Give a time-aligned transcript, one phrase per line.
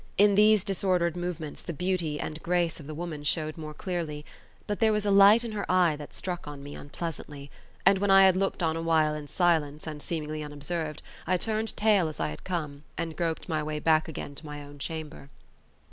[0.17, 4.25] In these disordered movements the beauty and grace of the woman showed more clearly;
[4.65, 7.51] but there was a light in her eye that struck on me unpleasantly;
[7.85, 12.07] and when I had looked on awhile in silence, and seemingly unobserved, I turned tail
[12.07, 15.29] as I had come, and groped my way back again to my own chamber.